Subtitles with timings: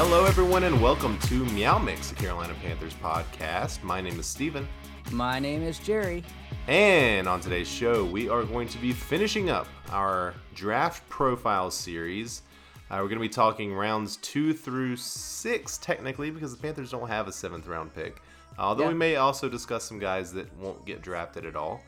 [0.00, 3.82] Hello, everyone, and welcome to Meow Mix, the Carolina Panthers podcast.
[3.82, 4.68] My name is Steven.
[5.10, 6.22] My name is Jerry.
[6.68, 12.42] And on today's show, we are going to be finishing up our draft profile series.
[12.88, 17.08] Uh, we're going to be talking rounds two through six, technically, because the Panthers don't
[17.08, 18.22] have a seventh round pick.
[18.56, 18.90] Although Yeah.
[18.90, 21.82] we may also discuss some guys that won't get drafted at all.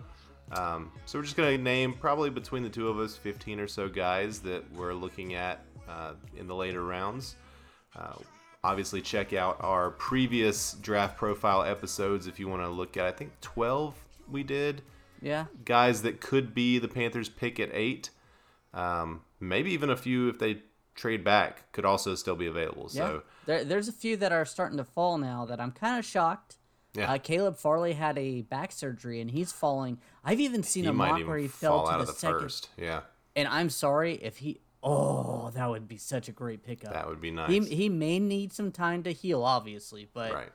[0.50, 3.69] Um, so we're just going to name probably between the two of us 15 or
[3.69, 7.36] so guys that we're looking at uh, in the later rounds.
[7.96, 8.14] Uh,
[8.62, 13.04] obviously, check out our previous draft profile episodes if you want to look at.
[13.06, 13.94] I think 12
[14.30, 14.82] we did
[15.20, 15.46] Yeah.
[15.64, 18.10] guys that could be the Panthers pick at eight.
[18.72, 20.62] Um, maybe even a few if they
[20.94, 22.88] trade back could also still be available.
[22.92, 23.06] Yeah.
[23.06, 26.04] So There, there's a few that are starting to fall now that I'm kind of
[26.04, 26.56] shocked.
[26.94, 27.12] Yeah.
[27.12, 29.98] Uh, Caleb Farley had a back surgery and he's falling.
[30.25, 32.41] I've even seen he a mock where he fell to the, the second.
[32.41, 32.69] first.
[32.77, 33.00] Yeah,
[33.36, 34.60] And I'm sorry if he.
[34.83, 36.92] Oh, that would be such a great pickup.
[36.92, 37.50] that would be nice.
[37.50, 40.53] He he may need some time to heal, obviously, but right.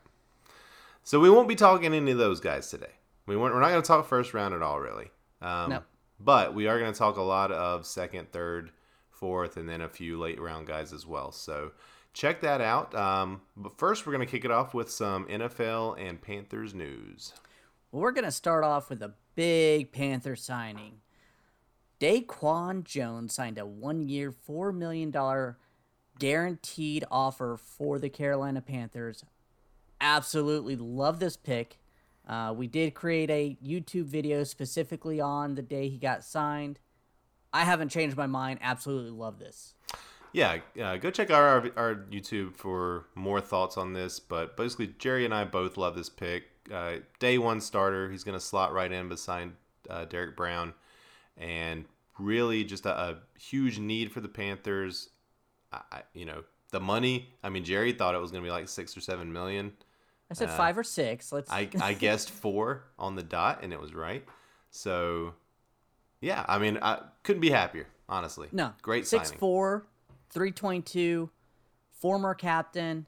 [1.04, 2.94] So we won't be talking any of those guys today.
[3.28, 5.12] We won't, we're not going to talk first round at all, really.
[5.42, 5.84] Um, No.
[6.20, 8.72] But we are going to talk a lot of second, third,
[9.12, 11.32] fourth, and then a few late round guys as well.
[11.32, 11.74] So
[12.14, 12.96] check that out.
[12.96, 17.34] Um, but first, we're going to kick it off with some NFL and Panthers news.
[17.92, 21.02] Well, we're going to start off with a big Panther signing.
[22.06, 25.12] Daquan Jones signed a one year, $4 million
[26.20, 29.24] guaranteed offer for the Carolina Panthers.
[30.00, 31.80] Absolutely love this pick.
[32.28, 36.78] Uh, we did create a YouTube video specifically on the day he got signed.
[37.52, 38.60] I haven't changed my mind.
[38.62, 39.74] Absolutely love this.
[40.32, 44.20] Yeah, uh, go check out our, our YouTube for more thoughts on this.
[44.20, 46.44] But basically, Jerry and I both love this pick.
[46.72, 49.54] Uh, day one starter, he's going to slot right in beside
[49.90, 50.76] uh, Derrick Brown,
[51.36, 51.86] and
[52.20, 55.10] really just a, a huge need for the Panthers.
[55.72, 57.30] I, I- you know, the money.
[57.44, 59.74] I mean, Jerry thought it was going to be like six or seven million.
[60.30, 61.32] I said uh, five or six.
[61.32, 61.52] Let's.
[61.52, 64.26] I, I guessed four on the dot, and it was right.
[64.72, 65.34] So,
[66.20, 67.88] yeah, I mean, I couldn't be happier.
[68.10, 68.72] Honestly, No.
[68.82, 69.40] great Six signing.
[69.40, 69.86] four,
[70.30, 71.30] three twenty two,
[71.92, 73.06] former captain.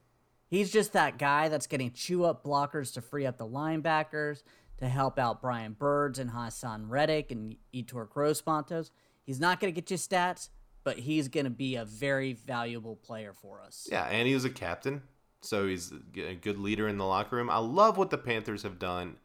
[0.49, 4.43] He's just that guy that's getting chew up blockers to free up the linebackers
[4.77, 8.91] to help out Brian Burns and Haason Reddick and Yetur Gross-Matos.
[9.23, 10.49] He's not going to get you stats,
[10.83, 13.87] but he's going to be a very valuable player for us.
[13.91, 15.01] Yeah, and he was a captain,
[15.41, 17.49] so he's a good leader in the locker room.
[17.49, 19.17] I love what the Panthers have done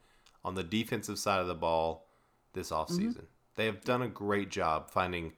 [0.45, 2.09] on the defensive side of the ball
[2.53, 3.27] this offseason.
[3.55, 5.35] They have done a great job finding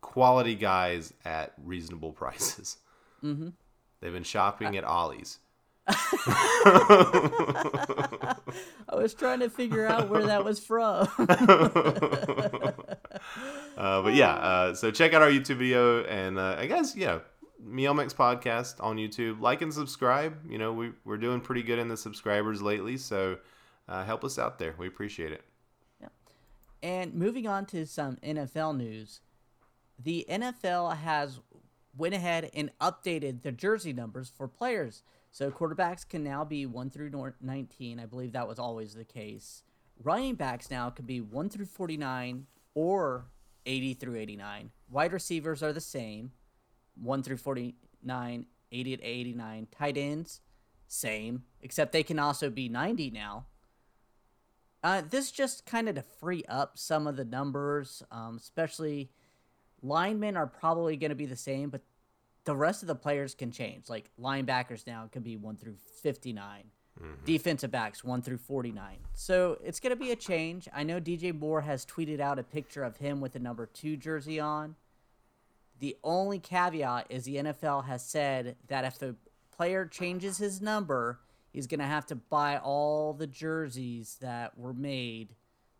[0.00, 2.78] quality guys at reasonable prices.
[3.22, 3.48] Mm-hmm.
[4.00, 5.38] They've been shopping at Ollie's.
[5.88, 5.94] I
[8.92, 11.08] was trying to figure out where that was from.
[13.76, 17.18] Uh, but yeah, uh, so check out our YouTube video, and uh, I guess yeah,
[17.62, 19.40] Meow Mix podcast on YouTube.
[19.40, 20.50] Like and subscribe.
[20.50, 23.36] You know we we're doing pretty good in the subscribers lately, so
[23.88, 24.74] uh, help us out there.
[24.78, 25.44] We appreciate it.
[26.00, 26.08] Yeah.
[26.82, 29.20] And moving on to some NFL news,
[30.02, 31.40] the NFL has
[31.96, 35.02] went ahead and updated the jersey numbers for players.
[35.30, 38.00] So quarterbacks can now be 1 through 19.
[38.00, 39.62] I believe that was always the case.
[40.02, 43.26] Running backs now can be 1 through 49 or
[43.64, 44.70] 80 through 89.
[44.90, 46.32] Wide receivers are the same,
[47.00, 49.68] 1 through 49, 80 to 89.
[49.76, 50.40] Tight ends,
[50.86, 53.46] same, except they can also be 90 now.
[54.82, 59.10] Uh, this just kind of to free up some of the numbers, um, especially
[59.82, 61.82] linemen are probably going to be the same, but
[62.44, 63.88] the rest of the players can change.
[63.88, 66.64] Like linebackers now can be 1 through 59,
[66.98, 67.12] mm-hmm.
[67.24, 68.98] defensive backs 1 through 49.
[69.14, 70.68] So it's going to be a change.
[70.74, 73.96] I know DJ Moore has tweeted out a picture of him with the number 2
[73.96, 74.76] jersey on.
[75.78, 79.16] The only caveat is the NFL has said that if the
[79.54, 81.20] player changes his number,
[81.52, 85.34] he's going to have to buy all the jerseys that were made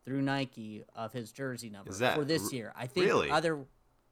[0.05, 2.73] through Nike of his jersey number for this r- year.
[2.77, 3.31] I think really?
[3.31, 3.67] other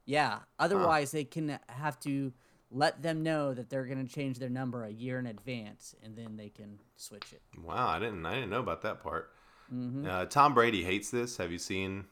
[0.05, 2.33] yeah, otherwise they can have to
[2.71, 6.15] let them know that they're going to change their number a year in advance and
[6.15, 7.41] then they can switch it.
[7.61, 9.31] Wow, I didn't I didn't know about that part.
[9.73, 10.07] Mm-hmm.
[10.07, 11.37] Uh, Tom Brady hates this.
[11.37, 12.05] Have you seen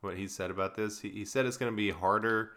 [0.00, 1.00] what he said about this?
[1.00, 2.52] He, he said it's going to be harder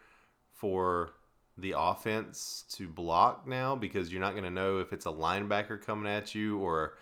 [0.52, 1.12] for
[1.58, 5.80] the offense to block now because you're not going to know if it's a linebacker
[5.82, 6.96] coming at you or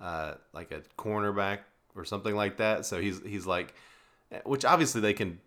[0.00, 1.58] uh, like a cornerback
[1.94, 2.86] or something like that.
[2.86, 3.74] So he's he's like,
[4.44, 5.40] which obviously they can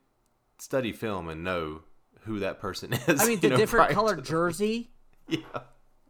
[0.61, 1.81] study film and know
[2.21, 3.19] who that person is.
[3.21, 4.91] I mean, the know, different colored jersey.
[5.27, 5.39] Yeah.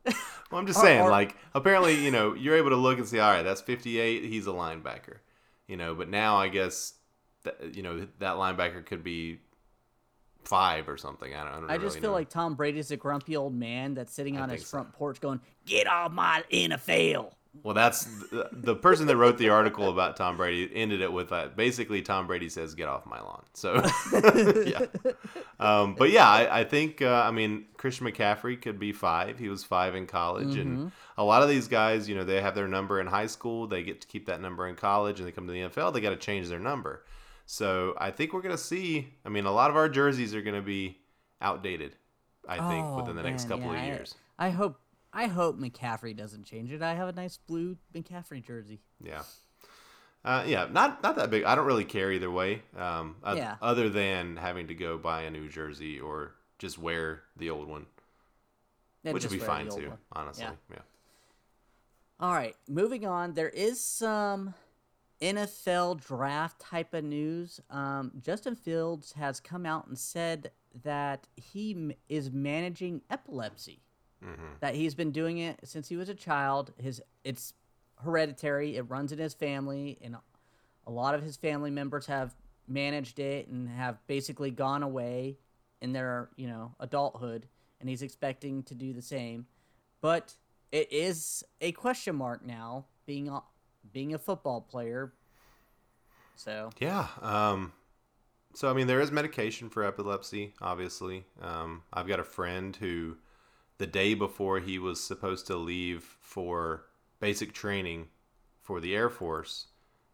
[0.06, 3.20] Well, I'm just saying, or- like, apparently, you know, you're able to look and see,
[3.20, 4.26] all right, that's 58.
[4.26, 5.20] He's a linebacker,
[5.68, 5.96] you know.
[5.96, 6.94] But now, I guess,
[7.44, 9.40] that, you know, that linebacker could be
[10.44, 11.34] five or something.
[11.34, 11.54] I don't.
[11.54, 12.16] I, don't I just really feel know.
[12.16, 14.78] like Tom Brady's a grumpy old man that's sitting on his think so.
[14.78, 17.32] front porch going, "Get off my NFL."
[17.64, 21.34] Well, that's the, the person that wrote the article about Tom Brady ended it with
[21.34, 23.76] uh, basically Tom Brady says, "Get off my lawn." So,
[24.66, 24.86] yeah.
[25.60, 29.38] Um, but yeah, I, I think uh, I mean Christian McCaffrey could be five.
[29.38, 32.56] He was five in college, and a lot of these guys, you know, they have
[32.56, 33.68] their number in high school.
[33.68, 35.94] They get to keep that number in college, and they come to the NFL.
[35.94, 37.04] They got to change their number.
[37.46, 39.14] So I think we're gonna see.
[39.26, 41.00] I mean, a lot of our jerseys are gonna be
[41.42, 41.98] outdated.
[42.48, 44.16] I think Oh, within the next couple yeah, of I- years.
[44.40, 44.80] I hope
[45.14, 46.82] I hope McCaffrey doesn't change it.
[46.82, 48.80] I have a nice blue McCaffrey jersey.
[49.04, 49.24] Yeah.
[50.24, 51.44] Uh, yeah, not not that big.
[51.44, 52.62] I don't really care either way.
[52.78, 53.56] Um, Yeah.
[53.62, 57.88] Other than having to go buy a new jersey or just wear the old one,
[59.04, 59.90] Yeah, which would be fine too.
[59.90, 59.98] one.
[60.12, 60.52] Honestly, Yeah.
[60.70, 60.82] yeah.
[62.20, 63.34] All right, moving on.
[63.34, 64.54] There is some
[65.20, 67.60] NFL draft type of news.
[67.72, 70.52] Um, Justin Fields has come out and said
[70.84, 73.82] that he m- is managing epilepsy.
[74.60, 76.74] That he's been doing it since he was a child.
[76.78, 77.54] His it's
[78.04, 78.78] hereditary.
[78.78, 80.16] It runs in his family, and
[80.86, 82.36] a lot of his family members have
[82.68, 85.38] managed it and have basically gone away
[85.82, 87.48] in their you know adulthood.
[87.80, 89.48] And he's expecting to do the same
[90.02, 90.36] but
[90.72, 93.42] it is a question mark now being a,
[93.94, 95.14] being a football player.
[96.36, 97.08] So Yeah.
[97.22, 97.72] Um,
[98.54, 100.54] so I mean, there is medication for epilepsy.
[100.60, 103.16] Obviously, um, I've got a friend who,
[103.82, 106.86] the day before he was supposed to leave for
[107.20, 108.08] basic training
[108.62, 109.70] for the Air Force,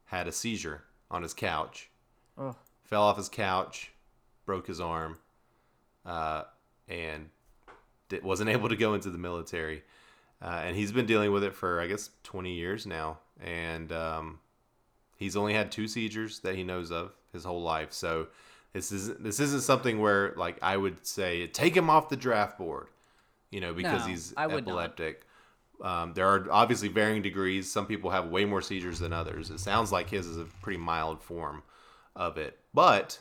[0.06, 1.90] had a seizure on his couch.
[2.38, 2.56] oh,
[2.86, 3.92] fell off his couch,
[4.46, 5.18] broke his arm,
[6.06, 6.44] uh,
[6.88, 7.28] and
[8.08, 9.84] di- wasn't able to go into the military.
[10.42, 14.40] Uh, and he's been dealing with it for I guess 20 years now, and um,
[15.18, 17.92] he's only had two seizures that he knows of his whole life.
[17.92, 18.28] So
[18.72, 22.58] this isn't this isn't something where like I would say take him off the draft
[22.58, 22.88] board,
[23.52, 25.24] you know, because No, he's epileptic.
[25.82, 27.72] Um, there are obviously varying degrees.
[27.72, 29.52] Some people have way more seizures than others.
[29.52, 31.62] It sounds like his is a pretty mild form
[32.16, 32.60] of it.
[32.74, 33.20] But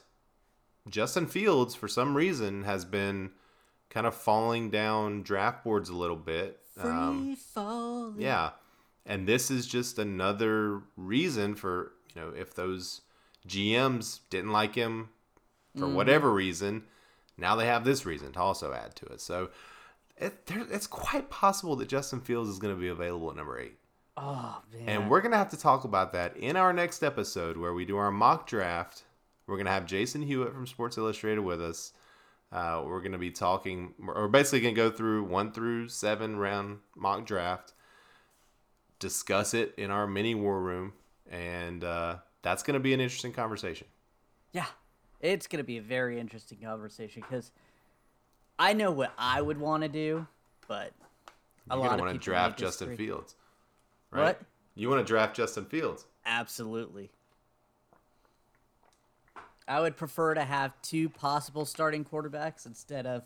[0.88, 3.30] Justin Fields, for some reason, has been
[3.90, 6.58] kind of falling down draft boards a little bit.
[6.74, 8.20] free Um, falling.
[8.20, 8.50] yeah.
[9.04, 13.02] And this is just another reason for, you know, if those
[13.46, 15.10] GMs didn't like him
[15.78, 16.84] for whatever reason,
[17.36, 19.20] now they have this reason to also add to it.
[19.20, 19.50] So
[20.18, 23.58] it, there, it's quite possible that Justin Fields is going to be available at number
[23.58, 23.78] eight.
[24.16, 24.88] Oh man.
[24.88, 27.84] And we're going to have to talk about that in our next episode where we
[27.84, 29.02] do our mock draft.
[29.46, 31.92] We're going to have Jason Hewitt from Sports Illustrated with us.
[32.50, 36.36] Uh, we're going to be talking, we're basically going to go through one through seven
[36.36, 37.74] round mock draft,
[38.98, 40.92] discuss it in our mini war room,
[41.30, 43.86] and uh, that's going to be an interesting conversation.
[44.52, 44.66] yeah,
[45.20, 47.50] it's gonna be a very interesting conversation because
[48.58, 50.26] I know what I would want to do,
[50.68, 50.92] but
[51.70, 53.06] a You're lot of want to draft Justin disagree.
[53.06, 53.34] Fields.
[54.10, 54.22] Right?
[54.22, 54.42] What?
[54.74, 56.06] You want to draft Justin Fields.
[56.24, 57.10] Absolutely.
[59.68, 63.24] I would prefer to have two possible starting quarterbacks instead of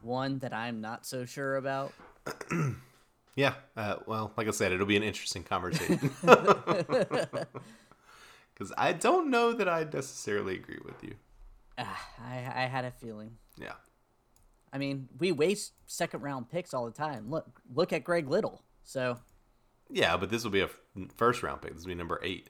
[0.00, 1.92] one that I'm not so sure about.
[3.34, 3.54] Yeah.
[3.76, 6.10] Uh, well, like I said, it'll be an interesting conversation.
[8.54, 11.14] Because I don't know that I necessarily agree with you.
[11.78, 13.38] Ah, I, I had a feeling.
[13.58, 13.72] Yeah.
[14.72, 17.30] I mean, we waste second round picks all the time.
[17.30, 18.62] Look, look at Greg Little.
[18.84, 19.18] So
[19.90, 20.70] Yeah, but this will be a
[21.16, 21.74] first round pick.
[21.74, 22.48] This will be number eight.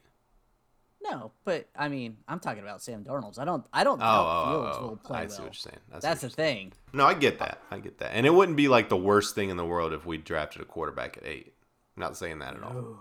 [1.02, 3.38] no, but I mean, I'm talking about Sam Darnold's.
[3.38, 5.06] I don't, I don't Oh, doubt oh, Fields oh, will oh.
[5.08, 5.30] play I well.
[5.30, 5.78] see what you're saying.
[5.94, 6.70] See That's the saying.
[6.70, 6.72] thing.
[6.92, 7.60] No, I get that.
[7.72, 8.12] I get that.
[8.14, 10.64] And it wouldn't be like the worst thing in the world if we drafted a
[10.64, 11.54] quarterback at eight.
[11.96, 12.98] I'm not saying that at all.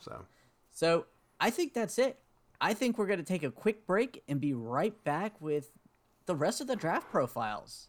[0.00, 0.24] So,
[0.72, 1.06] So
[1.40, 2.18] I think that's it.
[2.60, 5.70] I think we're going to take a quick break and be right back with
[6.26, 7.88] the rest of the draft profiles.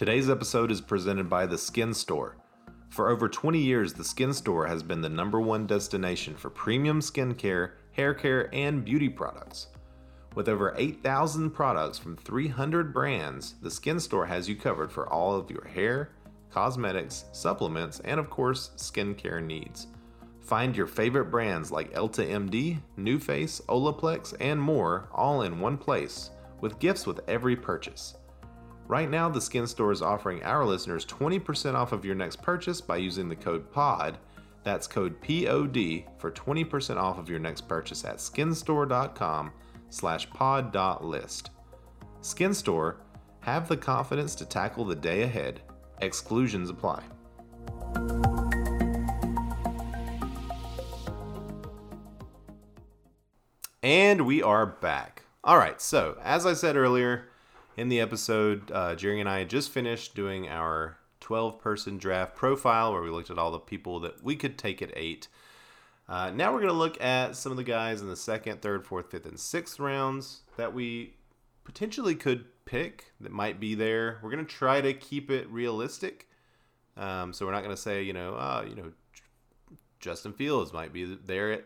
[0.00, 2.38] Today's episode is presented by The Skin Store.
[2.88, 7.00] For over 20 years, The Skin Store has been the number one destination for premium
[7.00, 9.66] skincare, hair care, and beauty products.
[10.34, 15.34] With over 8,000 products from 300 brands, The Skin Store has you covered for all
[15.34, 16.12] of your hair,
[16.50, 19.88] cosmetics, supplements, and of course, skincare needs.
[20.40, 26.30] Find your favorite brands like Elta MD, NuFACE, Olaplex, and more all in one place,
[26.62, 28.14] with gifts with every purchase.
[28.90, 32.80] Right now, the Skin Store is offering our listeners 20% off of your next purchase
[32.80, 34.18] by using the code POD.
[34.64, 39.52] That's code POD for 20% off of your next purchase at skinstore.com
[39.90, 41.50] slash pod.list.
[42.20, 42.96] Skin Store,
[43.38, 45.60] have the confidence to tackle the day ahead.
[46.00, 47.04] Exclusions apply.
[53.84, 55.22] And we are back.
[55.44, 55.80] All right.
[55.80, 57.29] So, as I said earlier
[57.80, 62.92] in the episode, uh, Jerry and I just finished doing our 12 person draft profile
[62.92, 65.28] where we looked at all the people that we could take at eight.
[66.06, 68.84] Uh, now we're going to look at some of the guys in the second, third,
[68.84, 71.14] fourth, fifth, and sixth rounds that we
[71.64, 74.18] potentially could pick that might be there.
[74.22, 76.28] We're going to try to keep it realistic.
[76.98, 78.92] Um, so we're not going to say, you know, uh, you know,
[80.00, 81.64] Justin Fields might be there at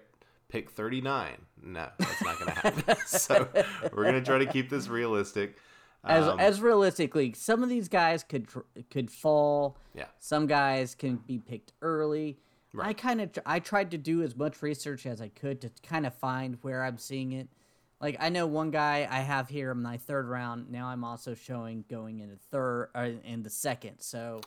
[0.48, 1.32] pick 39.
[1.60, 2.96] No, that's not going to happen.
[3.06, 3.48] so
[3.92, 5.58] we're going to try to keep this realistic.
[6.04, 9.78] As Um, as realistically, some of these guys could tr- could fall.
[9.94, 10.06] Yeah.
[10.18, 12.38] Some guys can be picked early.
[12.72, 12.88] Right.
[12.88, 16.06] I kind of I tried to do as much research as I could to kind
[16.06, 17.48] of find where I'm seeing it.
[18.00, 20.70] Like I know one guy I have here in my third round.
[20.70, 24.00] Now I'm also showing going in the third or in the second.
[24.00, 24.40] So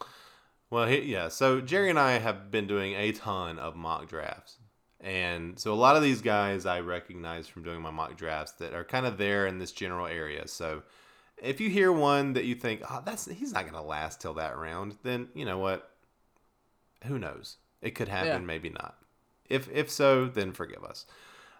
[0.69, 1.29] Well, he, yeah.
[1.29, 4.59] So Jerry and I have been doing a ton of mock drafts,
[4.99, 8.73] and so a lot of these guys I recognize from doing my mock drafts that
[8.73, 10.47] are kind of there in this general area.
[10.47, 10.83] So
[11.41, 14.33] if you hear one that you think, oh, that's he's not going to last till
[14.35, 15.91] that round, then you know what?
[17.05, 17.57] Who knows?
[17.81, 18.39] It could happen, Yeah.
[18.39, 18.97] maybe not.
[19.49, 21.05] If if so, then forgive us.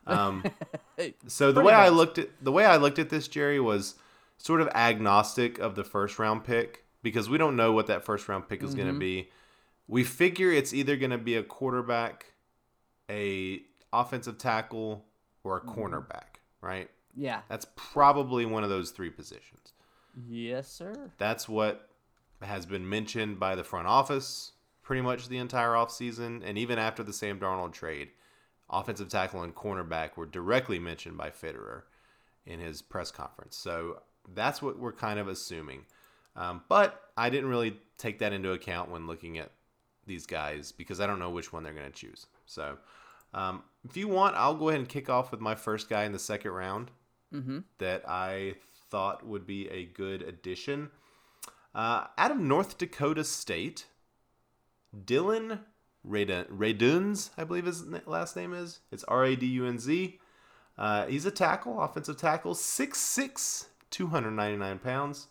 [0.07, 0.43] Um,
[1.27, 3.95] so the way I looked at the way I looked at this, Jerry, was
[4.37, 8.27] sort of agnostic of the first round pick because we don't know what that first
[8.27, 8.93] round pick is going Mm-hmm.
[8.93, 9.29] to be.
[9.87, 12.33] We figure it's either going to be a quarterback,
[13.09, 13.61] a
[13.93, 15.05] offensive tackle,
[15.43, 15.69] or a Mm-hmm.
[15.71, 16.89] cornerback, right?
[17.17, 19.73] Yeah, That's probably one of those three positions.
[20.27, 21.11] yes, sir.
[21.17, 21.89] That's what
[22.41, 24.51] has been mentioned by the front office
[24.87, 26.41] pretty much the entire offseason.
[26.45, 28.07] And even after the Sam Darnold trade,
[28.69, 31.81] offensive tackle and cornerback were directly mentioned by Fitterer
[32.45, 33.57] in his press conference.
[33.57, 34.01] So
[34.33, 35.85] that's what we're kind of assuming.
[36.37, 39.51] Um, but I didn't really take that into account when looking at
[40.05, 42.27] these guys because I don't know which one they're going to choose.
[42.45, 42.77] So
[43.33, 46.13] um, if you want, I'll go ahead and kick off with my first guy in
[46.13, 46.91] the second round
[47.33, 47.59] Mm-hmm.
[47.79, 48.55] that I
[48.89, 50.89] thought would be a good addition.
[51.75, 53.85] Uh, out of North Dakota State,
[55.05, 55.59] Dylan
[56.07, 58.79] Radun- Radunz, I believe his last name is.
[58.91, 60.19] It's R A D U N Z.
[60.77, 65.27] Uh, he's a tackle, offensive tackle, 6'6", 299 pounds.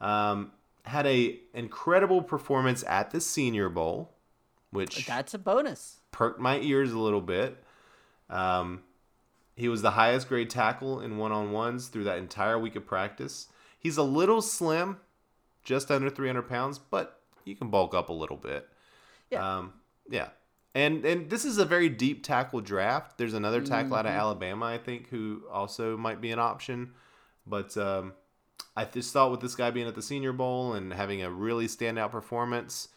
[0.00, 0.52] Um,
[0.84, 4.14] had a incredible performance at the Senior Bowl,
[4.70, 6.00] which That's a bonus.
[6.10, 7.62] perked my ears a little bit.
[8.30, 8.82] Um,
[9.58, 12.86] he was the highest grade tackle in one on ones through that entire week of
[12.86, 13.48] practice.
[13.76, 14.98] He's a little slim,
[15.64, 18.68] just under 300 pounds, but you can bulk up a little bit.
[19.30, 19.58] Yeah.
[19.58, 19.72] Um,
[20.08, 20.28] yeah.
[20.76, 23.18] And and this is a very deep tackle draft.
[23.18, 26.92] There's another tackle out of Alabama, I think, who also might be an option.
[27.44, 28.12] But um,
[28.76, 31.66] I just thought with this guy being at the Senior Bowl and having a really
[31.66, 32.88] standout performance,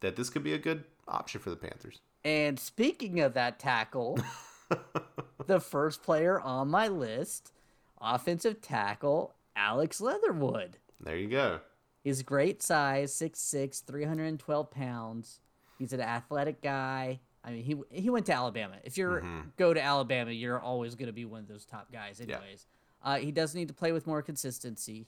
[0.00, 2.00] that this could be a good option for the Panthers.
[2.24, 4.18] And speaking of that tackle,
[5.46, 7.52] the first player on my list,
[8.00, 10.78] offensive tackle Alex Leatherwood.
[11.00, 11.60] There you go.
[12.02, 15.40] He's great size, 6'6", 312 pounds.
[15.78, 17.20] He's an athletic guy.
[17.44, 18.76] I mean, he he went to Alabama.
[18.82, 19.24] If you are
[19.56, 22.36] go to Alabama, you're always going to be one of those top guys, Yeah.
[22.36, 22.66] anyways.
[23.04, 25.06] Uh, he does need to play with more consistency.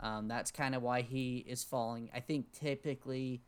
[0.00, 2.08] Um, that's kind of why he is falling.
[2.14, 3.42] I think typically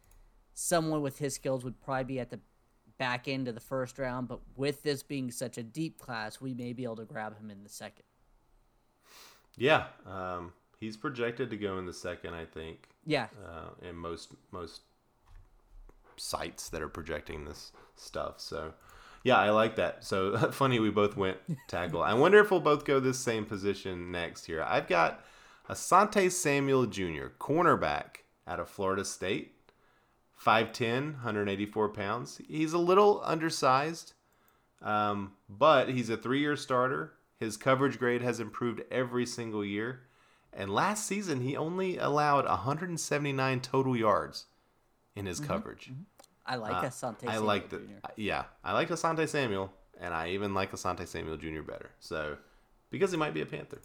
[0.55, 2.41] someone with his skills would probably be at the
[3.03, 6.73] back into the first round, but with this being such a deep class, we may
[6.73, 8.05] be able to grab him in the second.
[9.57, 14.35] Yeah, um, he's projected to go in the second, I think, Yeah, uh, in most
[14.53, 14.83] most
[16.17, 18.35] sites that are projecting this stuff.
[18.39, 18.73] So,
[19.25, 20.05] yeah, I like that.
[20.05, 22.05] So funny, we both went tackle.
[22.05, 24.63] I wonder if we'll both go this same position next here.
[24.63, 25.25] I've got
[25.69, 29.57] Asante Samuel Jr., cornerback out of Florida State.
[30.45, 32.41] 5'10, 184 pounds.
[32.49, 34.15] He's a little undersized,
[34.81, 37.13] um, but he's a three year starter.
[37.39, 40.03] His coverage grade has improved every single year.
[40.53, 44.47] And last season, he only allowed 179 total yards
[45.17, 45.91] in his coverage.
[46.45, 47.27] I like Uh, Asante.
[47.27, 47.93] I like the, Jr..
[48.17, 51.63] yeah, I like Asante Samuel, and I even like Asante Samuel Jr.
[51.63, 51.91] better.
[52.01, 52.37] So,
[52.91, 53.81] because he might be a Panther.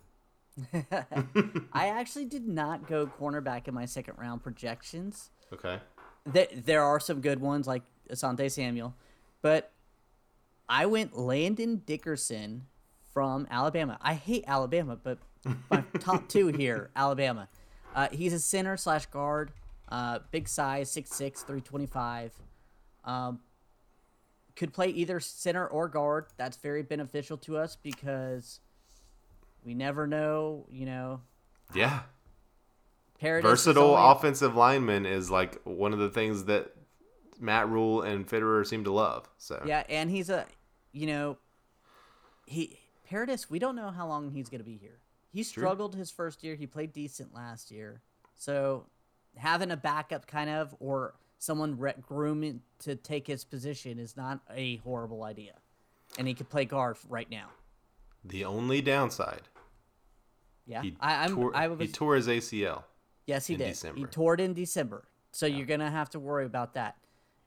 [1.71, 5.29] I actually did not go cornerback in my second round projections.
[5.53, 5.79] Okay.
[6.27, 8.95] There, there are some good ones like Asante Samuel,
[9.41, 9.71] but
[10.69, 12.65] I went Landon Dickerson
[13.13, 13.97] from Alabama.
[14.01, 15.17] I hate Alabama, but
[15.71, 17.47] my top two here, Alabama.
[17.95, 19.51] Uh, he's a center slash guard,
[19.89, 22.33] uh, big size, 6'6", 325.
[23.05, 23.39] Um,
[24.55, 26.25] could play either center or guard.
[26.35, 28.59] That's very beneficial to us because
[29.63, 31.21] we never know, you know.
[31.73, 32.01] Yeah.
[33.19, 36.71] Paradis Versatile only- offensive lineman is like one of the things that
[37.39, 39.29] Matt Rhule and Fitterer seem to love.
[39.37, 40.45] So, Yeah, and he's a,
[40.91, 41.37] you know,
[42.45, 43.49] he Paradis.
[43.49, 44.99] We don't know how long he's gonna be here.
[45.31, 46.55] he struggled his first year.
[46.55, 48.01] He played decent last year.
[48.35, 48.85] So
[49.35, 54.39] having a backup kind of or someone re- grooming to take his position is not
[54.51, 55.53] a horrible idea.
[56.17, 57.49] And he could play guard right now.
[58.25, 59.43] The only downside,
[60.65, 61.35] Yeah, he, I, I'm.
[61.35, 61.79] tore, I was.
[61.79, 62.83] he tore his ACL.
[63.27, 63.65] Yes, he in did.
[63.67, 64.07] He December.
[64.07, 66.97] tore it in December, so you're gonna have to worry about that.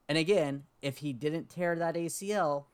[0.08, 2.64] And again, if he didn't tear that ACL,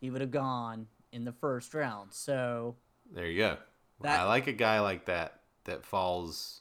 [0.00, 2.12] he would have gone in the first round.
[2.12, 2.76] So
[3.10, 3.56] There you go.
[4.02, 6.60] That- I like a guy like that that falls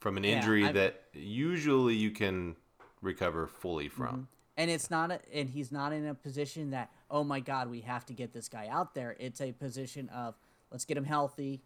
[0.00, 2.56] from an injury I'm- that usually you can
[3.02, 4.06] recover fully from.
[4.08, 4.22] Mm-hmm.
[4.56, 7.82] and it's not a, and he's not in a position that oh my god we
[7.82, 10.34] have to get this guy out there it's a position of
[10.72, 11.62] let's get him healthy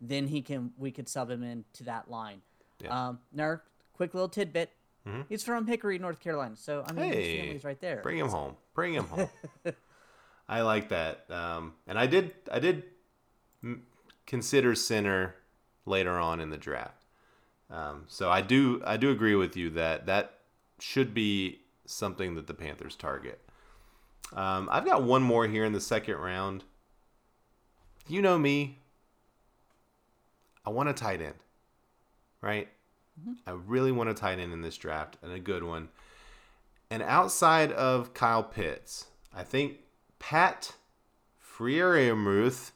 [0.00, 2.40] then he can we could sub him into that line
[2.82, 3.08] Yeah.
[3.08, 3.60] um Nerk,
[3.94, 4.70] quick little tidbit
[5.06, 5.26] Mhm.
[5.28, 8.28] he's from hickory north carolina so i mean Hey, his family's right there Bring him
[8.28, 8.56] home.
[8.74, 9.28] Bring him home.
[10.48, 11.24] I like that.
[11.30, 12.34] Um, and I did.
[12.50, 12.84] I did
[14.26, 15.34] consider center
[15.86, 17.04] later on in the draft.
[17.70, 18.82] Um, so I do.
[18.84, 20.38] I do agree with you that that
[20.78, 23.40] should be something that the Panthers target.
[24.34, 26.64] Um, I've got one more here in the second round.
[28.08, 28.78] You know me.
[30.66, 31.34] I want a tight end,
[32.42, 32.68] right?
[33.46, 35.88] I really want a tight end in this draft and a good one.
[36.90, 39.78] And outside of Kyle Pitts, I think
[40.18, 40.74] Pat
[41.42, 42.72] Freiermuth.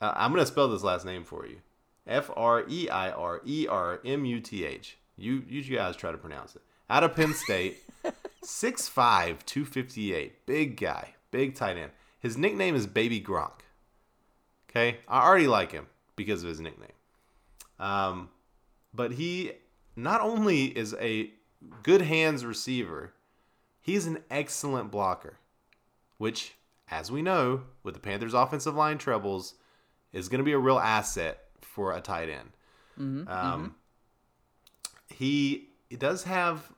[0.00, 1.58] Uh, I'm gonna spell this last name for you.
[2.06, 4.98] F R E I R E R M U T H.
[5.16, 6.62] You you guys try to pronounce it.
[6.90, 7.78] Out of Penn State,
[8.44, 10.46] 6'5", 258.
[10.46, 11.92] Big guy, big tight end.
[12.20, 13.60] His nickname is Baby Gronk.
[14.68, 15.86] Okay, I already like him
[16.16, 16.92] because of his nickname.
[17.82, 18.28] Um,
[18.94, 19.52] but he
[19.96, 21.30] not only is a
[21.82, 23.12] good hands receiver,
[23.80, 25.38] he's an excellent blocker,
[26.18, 26.54] which,
[26.90, 29.54] as we know, with the Panthers' offensive line troubles,
[30.12, 32.50] is going to be a real asset for a tight end.
[33.28, 33.74] um,
[35.08, 36.70] He, he does have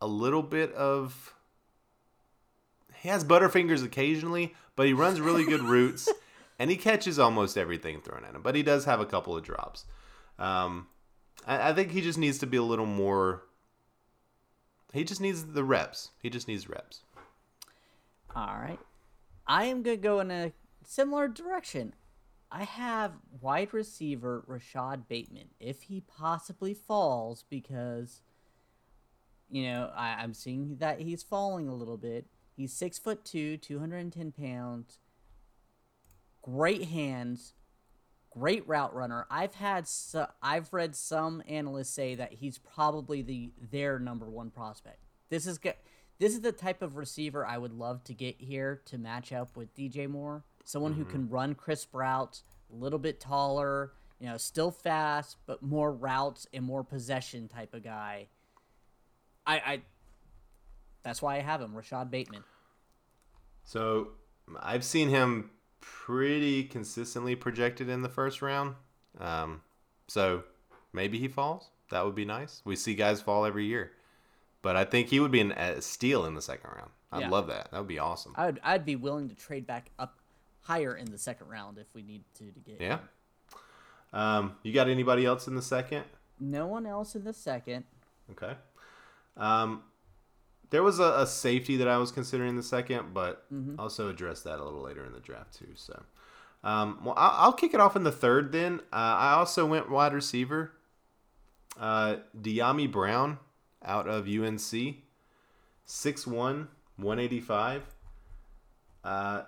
[0.00, 1.34] a little bit of.
[2.96, 6.08] He has butterfingers occasionally, but he runs really good routes,
[6.58, 8.42] and he catches almost everything thrown at him.
[8.42, 9.86] But he does have a couple of drops.
[10.42, 10.88] Um,
[11.46, 13.42] I, I think he just needs to be a little more.
[14.92, 16.10] He just needs the reps.
[16.18, 17.02] He just needs reps.
[18.34, 18.78] all right
[19.46, 20.52] i am gonna go in a
[20.84, 21.92] similar direction
[22.50, 28.22] i have wide receiver rashod bateman if he possibly falls because
[29.52, 32.24] you know, I, I'm seeing that he's falling a little bit.
[32.56, 34.98] He's six foot two, 210 pounds,
[36.40, 37.52] great hands,
[38.32, 39.26] great route runner.
[39.30, 44.50] I've had, so, I've read some analysts say that he's probably the their number one
[44.50, 44.98] prospect.
[45.28, 45.74] This is good.
[46.18, 49.56] This is the type of receiver I would love to get here to match up
[49.56, 50.44] with DJ Moore.
[50.64, 51.12] Someone who mm-hmm.
[51.12, 56.46] can run crisp routes, a little bit taller, you know, still fast, but more routes
[56.54, 58.28] and more possession type of guy.
[59.44, 59.82] I, I
[61.02, 62.44] that's why I have him, Rashod Bateman.
[63.64, 64.10] So
[64.60, 65.50] I've seen him
[65.82, 68.76] pretty consistently projected in the first round.
[69.20, 69.60] Um,
[70.08, 70.44] so
[70.94, 71.68] maybe he falls.
[71.90, 72.62] That would be nice.
[72.64, 73.92] We see guys fall every year,
[74.62, 76.90] but I think he would be an, a steal in the second round.
[77.12, 77.28] I'd Yeah.
[77.28, 77.70] love that.
[77.70, 78.32] That would be awesome.
[78.36, 80.18] I'd I'd be willing to trade back up
[80.62, 82.98] higher in the second round if we need to to get Yeah.
[82.98, 83.08] him.
[84.14, 86.04] Um, you got anybody else in the second?
[86.40, 87.84] No one else in the second.
[88.30, 88.54] Okay.
[89.36, 89.82] Um,
[90.72, 93.44] there was a, a safety that I was considering in the second, but
[93.78, 95.68] also address that a little later in the draft too.
[95.74, 96.02] So,
[96.64, 98.52] um, well, I'll, I'll kick it off in the third.
[98.52, 100.72] Then uh, I also went wide receiver.
[101.78, 103.38] Uh, Dyami Brown
[103.84, 104.58] out of UNC,
[105.86, 107.82] 6'1", 185.
[109.04, 109.42] Uh,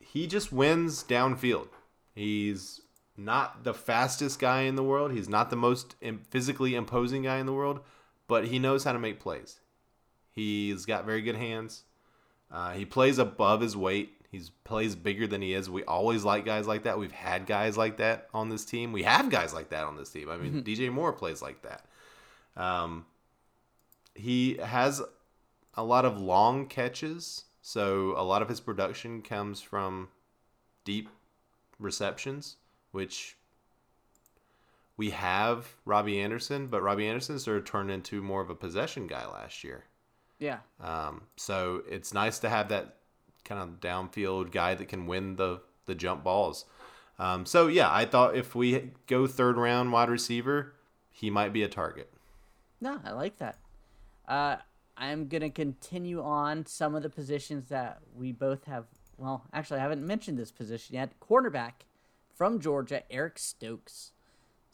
[0.00, 1.68] he just wins downfield.
[2.16, 2.80] He's
[3.16, 5.12] not the fastest guy in the world.
[5.12, 5.94] He's not the most
[6.30, 7.80] physically imposing guy in the world,
[8.26, 9.60] but he knows how to make plays.
[10.34, 11.84] He's got very good hands.
[12.50, 14.12] Uh, he plays above his weight.
[14.30, 15.70] He plays bigger than he is.
[15.70, 16.98] We always like guys like that.
[16.98, 18.92] We've had guys like that on this team.
[18.92, 20.28] We have guys like that on this team.
[20.28, 21.86] I mean, DJ Moore plays like that.
[22.56, 23.06] Um,
[24.14, 25.02] he has
[25.74, 30.08] a lot of long catches, so a lot of his production comes from
[30.84, 31.08] deep
[31.78, 32.56] receptions,
[32.92, 33.36] which
[34.96, 39.06] we have Robbie Anderson, but Robbie Anderson sort of turned into more of a possession
[39.06, 39.84] guy last year.
[40.44, 40.58] Yeah.
[40.78, 42.96] Um, so it's nice to have that
[43.44, 46.66] kind of downfield guy that can win the the jump balls.
[47.18, 50.74] Um, so yeah, I thought if we go third round wide receiver,
[51.10, 52.12] he might be a target.
[52.80, 53.58] No, I like that.
[54.28, 54.56] Uh,
[54.98, 58.84] I'm gonna continue on some of the positions that we both have.
[59.16, 61.18] Well, actually, I haven't mentioned this position yet.
[61.20, 61.86] Cornerback
[62.34, 64.10] from Georgia, Eric Stokes.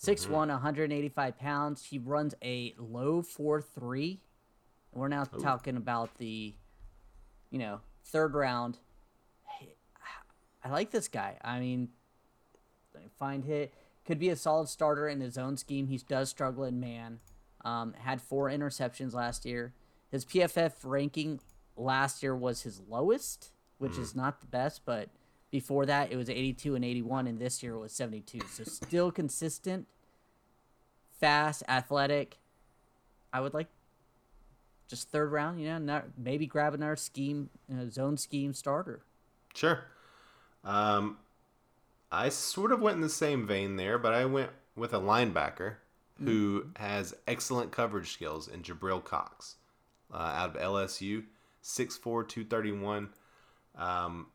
[0.03, 1.85] 6'1", 185 pounds.
[1.85, 4.21] He runs a low 4'3".
[4.93, 6.55] We're now talking about the,
[7.51, 8.79] you know, third round.
[10.63, 11.39] I like this guy.
[11.43, 11.89] I mean,
[13.19, 13.73] find hit
[14.05, 15.87] could be a solid starter in his own scheme.
[15.87, 17.21] He does struggle in man.
[17.65, 19.73] Um, had four interceptions last year.
[20.11, 21.41] His PFF ranking
[21.77, 25.11] last year was his lowest, which is not the best, but
[25.51, 28.41] before that it was 82 and 81, and this year it was 72.
[28.51, 29.87] So still consistent,
[31.21, 32.39] fast, athletic.
[33.33, 33.69] I would like
[34.91, 39.01] just third round, you know, not, maybe grab another scheme, uh, zone scheme starter.
[39.55, 39.85] Sure.
[40.65, 41.19] Um,
[42.13, 45.77] I sort of went in the same vein there, but I went with a linebacker
[46.23, 49.57] who has excellent coverage skills in Jabril Cox
[50.13, 51.25] uh, out of LSU,
[51.65, 53.09] 6'4", 231.
[53.77, 54.27] Um,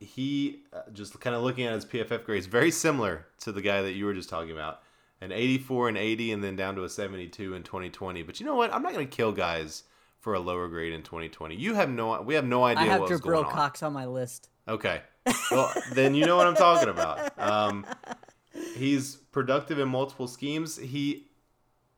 [0.00, 3.82] he, uh, just kind of looking at his PFF grades, very similar to the guy
[3.82, 4.80] that you were just talking about.
[5.20, 8.22] An 84 and 80 and then down to a 72 in 2020.
[8.22, 8.72] But you know what?
[8.72, 9.84] I'm not going to kill guys
[10.20, 11.56] for a lower grade in 2020.
[11.56, 13.52] You have no, we have no idea I have what's going Jabril on.
[13.52, 14.50] Cox on my list.
[14.68, 15.02] Okay.
[15.50, 17.38] Well, then you know what I'm talking about.
[17.38, 17.84] Um,
[18.76, 20.76] he's productive in multiple schemes.
[20.76, 21.28] He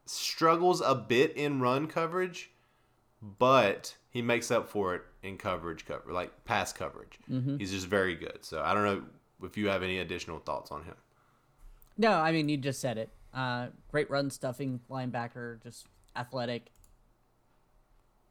[0.06, 2.50] struggles a bit in run coverage,
[3.22, 7.18] but he makes up for it in coverage cover, like pass coverage.
[7.58, 8.38] He's just very good.
[8.42, 9.02] So I don't know
[9.44, 10.94] if you have any additional thoughts on him.
[12.00, 13.10] No, I mean you just said it.
[13.34, 15.86] Uh, great run stuffing linebacker, just
[16.16, 16.70] athletic.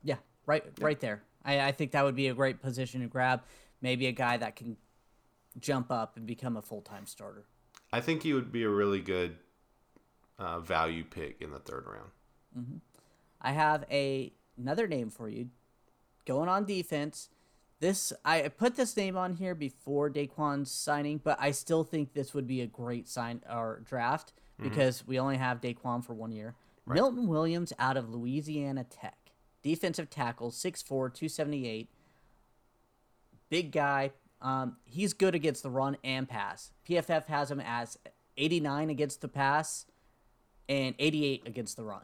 [0.04, 0.16] Yeah,
[0.48, 1.22] right, right there.
[1.46, 3.44] I, I think that would be a great position to grab.
[3.80, 4.76] Maybe a guy that can
[5.60, 7.46] jump up and become a full time starter.
[7.94, 9.38] I think he would be a really good
[10.40, 12.82] uh, value pick in the third round.
[13.40, 15.50] I have a another name for you.
[16.26, 17.30] Going on defense.
[17.80, 22.34] This I put this name on here before Daquan's signing, but I still think this
[22.34, 26.56] would be a great sign or draft because we only have Daquan for one year.
[26.86, 29.16] Milton Williams out of Louisiana Tech.
[29.64, 31.90] Defensive tackle, 6'4", 278.
[33.50, 34.12] Big guy.
[34.42, 36.72] Um, he's good against the run and pass.
[36.88, 37.98] PFF has him as
[38.38, 39.86] 89 against the pass
[40.68, 42.02] and 88 against the run.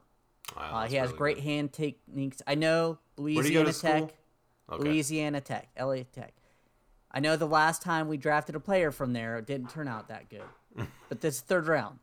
[0.55, 1.43] Wow, Uh, he has really great good.
[1.45, 2.41] hand techniques.
[2.45, 3.73] I know Where'd he go Louisiana Tech.
[3.73, 4.11] school?
[4.71, 4.83] Okay.
[4.83, 6.33] Louisiana Tech, LA Tech.
[7.11, 10.07] I know the last time we drafted a player from there, it didn't turn out
[10.09, 10.43] that good.
[11.09, 11.99] but this third round,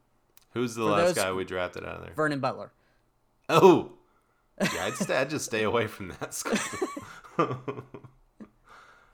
[0.54, 2.14] Who's the last guy we drafted out of there?
[2.14, 2.72] Vernon Butler.
[3.48, 3.92] Oh,
[4.60, 6.58] yeah, I'd, st- I'd just stay away from that school.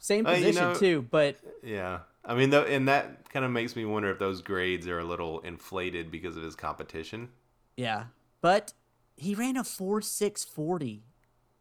[0.00, 3.50] Same Uh, you position know- too, but yeah, I mean, though, and that kind of
[3.50, 7.30] makes me wonder if those grades are a little inflated because of his competition.
[7.76, 8.04] yeah.
[8.40, 8.72] But
[9.16, 11.02] he ran a four six forty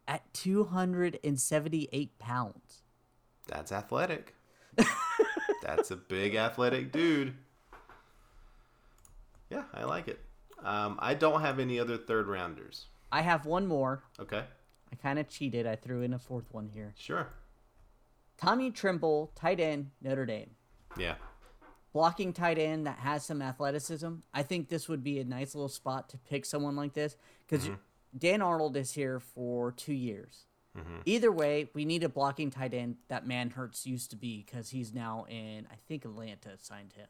[0.07, 2.83] at two hundred and seventy eight pounds.
[3.47, 4.35] That's athletic.
[5.63, 7.33] That's a big athletic dude.
[9.49, 10.19] Yeah, I like it.
[10.63, 12.87] Um, I don't have any other third rounders.
[13.11, 14.03] I have one more.
[14.19, 14.43] Okay,
[14.91, 15.65] I kind of cheated.
[15.65, 16.93] I threw in a fourth one here.
[16.97, 17.27] sure.
[18.37, 20.51] Tommy Tremble, tight end, Notre Dame.
[20.97, 21.15] Yeah,
[21.91, 24.15] blocking tight end that has some athleticism.
[24.33, 27.15] I think this would be a nice little spot to pick someone like this
[27.47, 27.67] because
[28.17, 30.45] Dan Arnold is here for two years.
[30.77, 30.97] Mm-hmm.
[31.05, 34.93] Either way, we need a blocking tight end that Manhertz used to be because he's
[34.93, 37.07] now in, I think Atlanta signed him.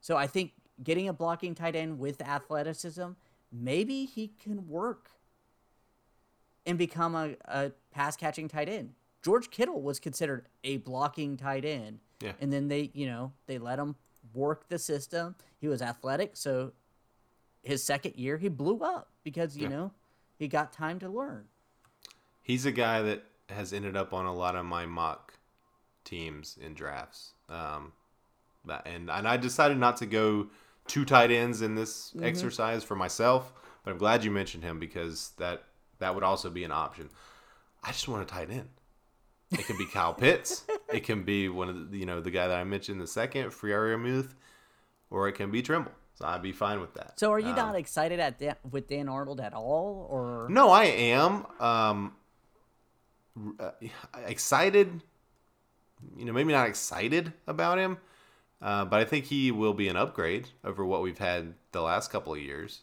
[0.00, 3.10] So I think getting a blocking tight end with athleticism,
[3.50, 5.10] maybe he can work
[6.66, 8.92] and become a, a pass catching tight end.
[9.22, 12.00] George Kittle was considered a blocking tight end.
[12.20, 12.32] Yeah.
[12.40, 13.96] And then they, you know, they let him
[14.34, 15.34] work the system.
[15.58, 16.72] He was athletic, so
[17.62, 19.68] his second year he blew up because, you Yeah.
[19.68, 19.90] know,
[20.40, 21.44] he got time to learn.
[22.42, 25.34] he's a guy that has ended up on a lot of my mock
[26.04, 27.34] teams in drafts.
[27.48, 27.92] Um,
[28.86, 30.48] and and I decided not to go
[30.86, 33.52] two tight ends in this exercise for myself,
[33.84, 35.64] but I'm glad you mentioned him because that
[35.98, 37.10] that would also be an option.
[37.84, 38.68] I just want a tight end.
[39.52, 40.64] It can be Kyle Pitts.
[40.92, 43.50] It can be one of the, you know the guy that I mentioned the second,
[43.50, 44.34] Freiermuth,
[45.08, 45.92] or it can be Tremble.
[46.20, 47.18] So I'd be fine with that.
[47.18, 50.68] So are you Um, not excited at Dan, with Dan Arnold at all or No,
[50.70, 51.46] I am.
[51.58, 52.14] Um,
[53.58, 53.70] uh,
[54.26, 55.02] excited.
[56.16, 57.98] You know, maybe not excited about him,
[58.62, 62.10] uh, but I think he will be an upgrade over what we've had the last
[62.10, 62.80] couple of years.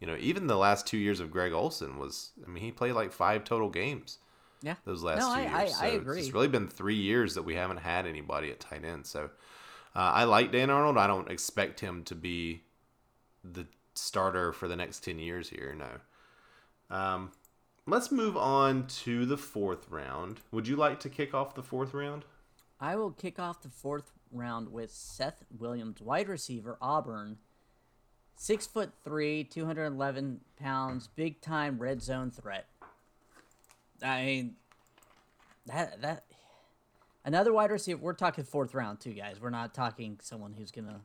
[0.00, 2.30] You know, even the last two years of Greg Olsen was.
[2.44, 4.18] I mean, he played like five total games
[4.62, 4.76] Yeah.
[4.84, 5.74] those last No, two I- years.
[5.74, 6.20] I- so I agree.
[6.20, 9.06] It's really been three years that we haven't had anybody at tight end.
[9.06, 9.24] So
[9.94, 10.96] uh, I like Dan Arnold.
[10.96, 12.62] I don't expect him to be
[13.44, 15.74] the starter for the next 10 years here.
[15.76, 16.94] No.
[16.96, 17.32] Um,
[17.86, 20.40] let's move on to the fourth round.
[20.52, 22.24] Would you like to kick off the fourth round?
[22.80, 27.38] I will kick off the fourth round with Seth Williams, wide receiver, Auburn.
[28.36, 32.66] Six foot three, 211 pounds, big time red zone threat.
[34.02, 34.54] I mean,
[35.66, 36.24] that, that,
[37.22, 39.38] another wide receiver, we're talking fourth round too, guys.
[39.42, 41.00] We're not talking someone who's going to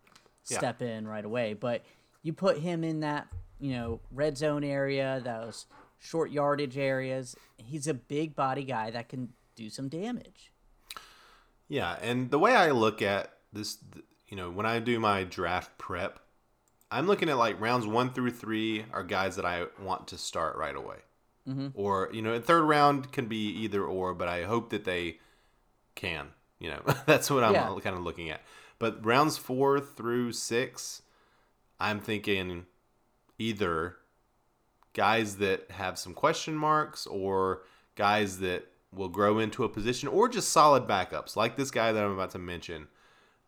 [0.50, 0.60] Yeah.
[0.60, 1.84] step in right away, but
[2.26, 3.28] you put him in that,
[3.60, 5.68] you know, red zone area, those
[6.00, 7.36] short yardage areas.
[7.58, 10.52] He's a big body guy that can do some damage.
[11.68, 13.78] Yeah, and the way I look at this,
[14.28, 16.20] you know, when I do my draft prep,
[16.92, 20.58] I'm looking at like rounds one through three are guys that I want to start
[20.58, 20.98] right away.
[21.48, 21.68] Mm-hmm.
[21.76, 25.20] Or, you know, in third round can be either or, but I hope that they
[25.94, 26.30] can.
[26.60, 27.76] You know, that's what I'm Yeah.
[27.84, 28.42] kind of looking at.
[28.80, 31.02] But rounds four through six,
[31.80, 32.66] I'm thinking
[33.38, 33.98] either
[34.94, 37.64] guys that have some question marks or
[37.96, 42.04] guys that will grow into a position or just solid backups like this guy that
[42.04, 42.88] I'm about to mention.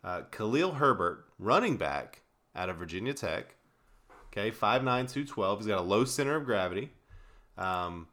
[0.04, 2.22] Uh, Khalil Herbert, running back
[2.56, 3.56] out of Virginia Tech.
[4.28, 5.60] Okay, 5'9, 212.
[5.60, 6.92] He's got a low center of gravity.
[7.58, 8.08] Um,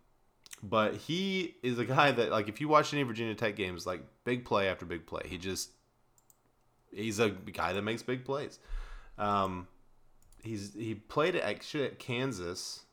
[0.62, 4.02] but he is a guy that, like, if you watch any Virginia Tech games, like,
[4.24, 5.22] big play after big play.
[5.26, 5.70] He just,
[6.92, 8.58] he's a guy that makes big plays.
[9.18, 9.68] Um,
[10.44, 12.84] he's he played actually at Kansas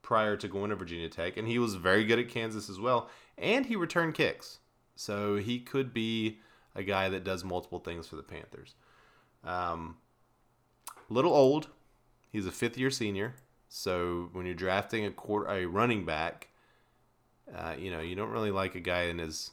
[0.00, 3.10] prior to going to Virginia Tech, and he was very good at Kansas as well.
[3.36, 4.60] And he returned kicks,
[4.94, 6.38] so he could be
[6.74, 8.74] a guy that does multiple things for the Panthers.
[9.44, 9.96] Um,
[11.08, 11.68] little old,
[12.30, 13.34] he's a fifth year senior,
[13.68, 16.48] so when you're drafting a quarter a running back,
[17.54, 19.50] uh, you know you don't really like a guy in his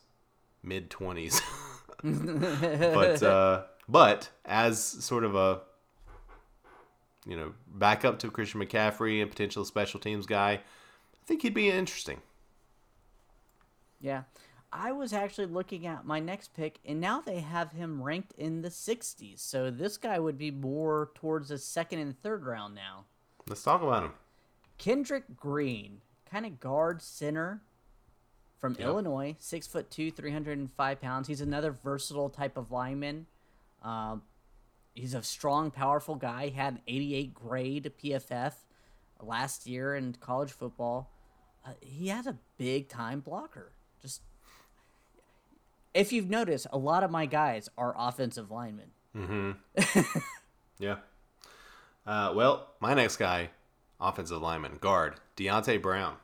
[0.64, 1.42] mid twenties.
[2.04, 5.62] but uh, but as sort of a
[7.26, 10.62] you know backup to Christian McCaffrey and potential special teams guy, I
[11.26, 12.22] think he'd be interesting.
[14.00, 14.24] Yeah.
[14.72, 18.62] I was actually looking at my next pick, and now they have him ranked in
[18.62, 19.40] the 60s.
[19.40, 23.06] So this guy would be more towards the second and third round now.
[23.48, 24.12] Let's talk about him.
[24.78, 27.62] Kendrick Green, kind of guard center
[28.60, 28.86] from Yeah.
[28.86, 31.28] Illinois, six foot two, 305 pounds.
[31.28, 33.26] He's another versatile type of lineman.
[33.82, 34.22] Um,
[34.94, 36.46] he's a strong, powerful guy.
[36.48, 38.54] He had an 88 grade PFF
[39.22, 41.12] last year in college football.
[41.66, 43.72] Uh, he has a big time blocker.
[44.02, 44.22] Just
[45.94, 48.92] if you've noticed, a lot of my guys are offensive linemen.
[49.16, 49.56] Mhm.
[50.82, 50.96] Yeah.
[52.06, 53.50] Uh, well, my next guy,
[54.00, 56.16] offensive lineman, guard Deonte Brown.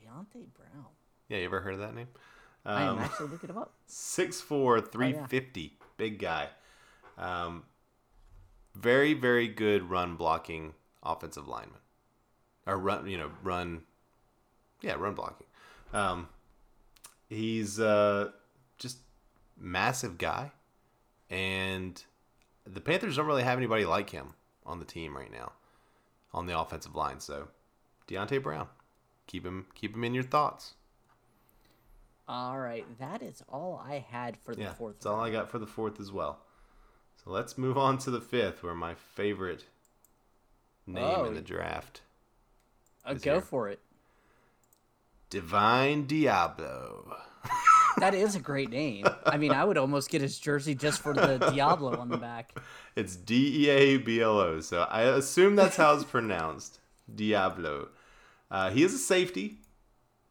[0.00, 0.86] Deonte Brown.
[1.28, 2.06] Yeah, you ever heard of that name?
[2.64, 3.72] I am Um, actually looking him up.
[3.88, 6.48] 6'4", 350, big guy.
[7.16, 7.64] Um,
[8.78, 11.80] very, very good run blocking offensive lineman.
[12.66, 13.82] Or run, you know, run,
[14.82, 15.46] yeah, run blocking.
[15.92, 16.28] Um,
[17.28, 18.30] he's uh,
[18.76, 18.98] just
[19.58, 20.52] massive guy,
[21.30, 22.02] and
[22.66, 24.34] the Panthers don't really have anybody like him
[24.66, 25.52] on the team right now,
[26.34, 27.20] on the offensive line.
[27.20, 27.48] So,
[28.06, 28.68] Deonte Brown,
[29.26, 30.74] keep him, keep him in your thoughts.
[32.28, 34.96] All right, that is all I had for the Yeah, fourth.
[34.96, 36.40] that's all I got for the fourth as well.
[37.28, 39.64] Let's move on to the fifth, where my favorite
[40.86, 41.24] name Oh.
[41.26, 42.00] in the draft,
[43.06, 43.40] Uh, is go here.
[43.42, 43.80] for it.
[45.30, 47.16] Divine Deablo.
[47.98, 49.04] That is a great name.
[49.26, 52.54] I mean, I would almost get his jersey just for the Deablo on the back.
[52.96, 56.78] It's D E A B L O, so I assume that's how it's pronounced.
[57.12, 57.88] Deablo.
[58.50, 59.58] Uh, he is a safety,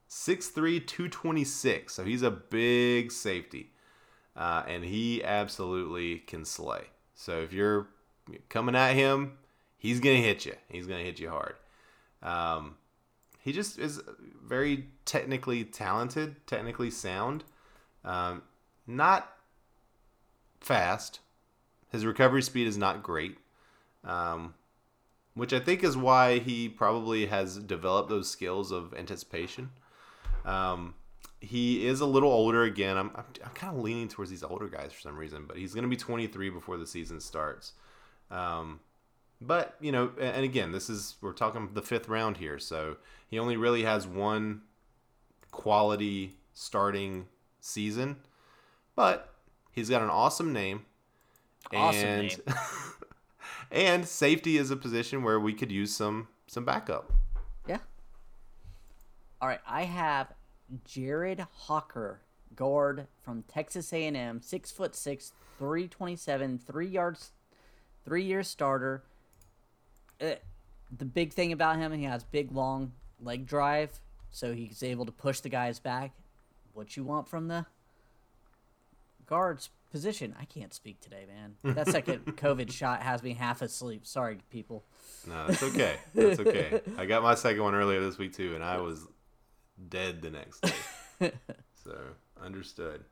[0.09, 3.71] 6'3", 226, so he's a big safety,
[4.37, 6.83] uh, and he absolutely can slay.
[7.15, 7.87] So if you're
[8.49, 9.37] coming at him,
[9.77, 10.53] he's gonna hit you.
[10.69, 11.55] He's gonna hit you hard.
[12.21, 12.75] Um,
[13.39, 14.01] he just is
[14.45, 17.43] very technically talented, technically sound.
[18.05, 18.43] Um,
[18.85, 19.33] not
[20.61, 21.19] fast.
[21.89, 23.37] His recovery speed is not great,
[24.03, 24.53] um,
[25.33, 29.71] which I think is why he probably has developed those skills of anticipation.
[30.45, 30.93] Um,
[31.47, 32.97] he is a little older again.
[32.97, 35.73] I'm, I'm, I'm kind of leaning towards these older guys for some reason, but he's
[35.73, 37.71] going to be 23 before the season starts.
[38.29, 38.81] Um,
[39.39, 42.97] but you know, and again, this is we're talking the fifth round here, so
[43.29, 44.61] he only really has one
[45.51, 47.27] quality starting
[47.61, 48.17] season,
[48.95, 49.33] but
[49.71, 50.85] he's got an awesome name.
[51.73, 52.55] Awesome and, name.
[53.71, 57.13] and safety is a position where we could use some some backup.
[57.67, 57.77] Yeah.
[59.39, 60.33] All right, I have
[60.85, 62.21] Jared Hocker,
[62.55, 67.31] guard from Texas A&M, six foot six, three twenty seven, three yards,
[68.05, 69.03] three year starter.
[70.21, 70.35] Uh,
[70.95, 73.99] the big thing about him, he has big long leg drive,
[74.31, 76.11] so he's able to push the guys back.
[76.73, 77.65] What you want from the
[79.25, 80.35] guards, position.
[80.39, 81.75] I can't speak today, man.
[81.75, 84.05] That second COVID shot has me half asleep.
[84.05, 84.83] Sorry, people.
[85.27, 85.97] No, it's okay.
[86.13, 86.81] That's okay.
[86.97, 89.07] I got my second one earlier this week too, and I was
[89.89, 91.31] dead the next day.
[91.83, 91.97] so
[92.41, 93.03] understood.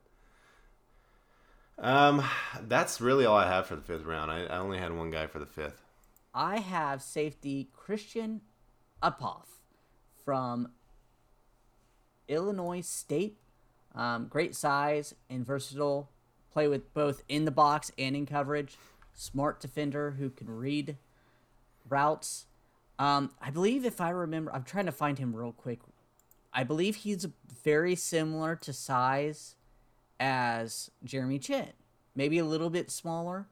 [1.77, 2.23] Um,
[2.67, 4.31] that's really all I have for the fifth round.
[4.31, 5.81] I, I only had one guy for the fifth.
[6.33, 8.41] I have safety Christian
[9.01, 9.45] Uphoff
[10.23, 10.69] from
[12.27, 13.37] Illinois State.
[13.93, 16.09] Um, great size and versatile.
[16.51, 18.77] Play with both in the box and in coverage.
[19.13, 20.97] Smart defender who can read
[21.87, 22.45] routes.
[22.97, 25.79] Um, I believe if I remember, I'm trying to find him real quick.
[26.55, 27.27] I believe he's
[27.63, 29.55] very similar to size
[30.19, 31.73] as Jeremy Chinn,
[32.15, 33.47] maybe a little bit smaller.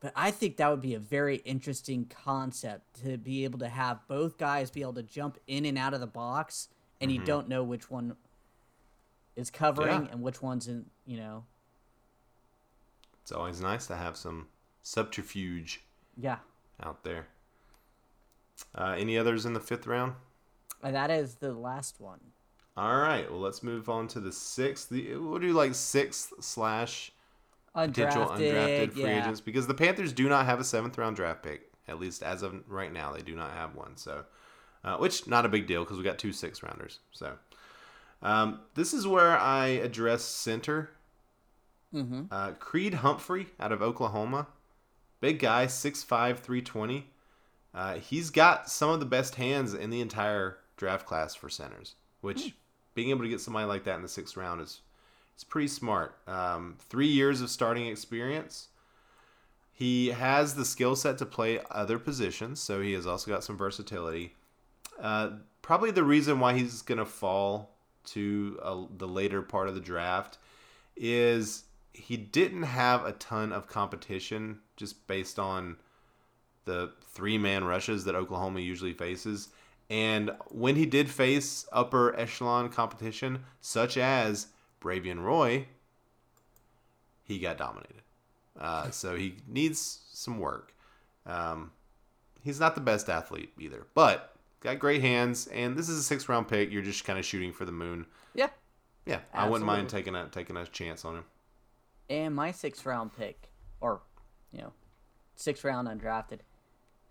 [0.00, 4.06] But I think that would be a very interesting concept to be able to have
[4.06, 6.68] both guys be able to jump in and out of the box,
[7.00, 7.22] and mm-hmm.
[7.22, 8.14] you don't know which one
[9.34, 10.12] is covering yeah.
[10.12, 10.84] and which one's in.
[11.06, 11.44] You know,
[13.22, 14.48] it's always nice to have some
[14.82, 15.82] subterfuge.
[16.18, 16.36] Yeah.
[16.82, 17.28] Out there.
[18.74, 20.12] Uh, any others in the fifth round?
[20.84, 22.20] Uh, that is the last one.
[22.76, 23.28] All right.
[23.30, 24.90] Well, let's move on to the sixth.
[24.90, 27.10] The, we'll do like sixth slash
[27.74, 29.22] potential undrafted free yeah.
[29.22, 31.70] agents because the Panthers do not have a seventh round draft pick.
[31.88, 33.96] At least as of right now, they do not have one.
[33.96, 34.24] So,
[34.84, 36.98] uh, which not a big deal because we got two six rounders.
[37.12, 37.34] So,
[38.22, 40.90] um, this is where I address center.
[41.94, 42.24] Mm-hmm.
[42.30, 44.48] Uh, Creed Humphrey out of Oklahoma,
[45.20, 46.06] big guy, 6'5",
[46.38, 47.06] 320.
[47.72, 51.94] Uh, he's got some of the best hands in the entire draft class for centers,
[52.20, 52.52] which mm.
[52.94, 54.80] being able to get somebody like that in the sixth round is
[55.34, 56.16] it's pretty smart.
[56.26, 58.68] Um, three years of starting experience.
[59.72, 63.56] He has the skill set to play other positions, so he has also got some
[63.56, 64.34] versatility.
[65.00, 65.30] Uh,
[65.62, 69.80] probably the reason why he's going to fall to uh, the later part of the
[69.80, 70.38] draft
[70.96, 75.76] is he didn't have a ton of competition just based on
[76.64, 79.48] the three man rushes that Oklahoma usually faces.
[79.90, 84.48] And when he did face upper echelon competition, such as
[84.80, 85.66] Bravvion Roy,
[87.22, 88.02] he got dominated.
[88.58, 90.74] Uh, so he needs some work.
[91.26, 91.72] Um,
[92.42, 95.46] he's not the best athlete either, but got great hands.
[95.48, 96.70] And this is a six round pick.
[96.70, 98.06] You're just kind of shooting for the moon.
[98.34, 98.48] Yeah.
[99.06, 99.38] Yeah, Absolutely.
[99.38, 101.24] I wouldn't mind taking a taking a chance on him.
[102.08, 104.00] And my sixth round pick, or
[104.52, 104.72] you know,
[105.36, 106.40] sixth round undrafted,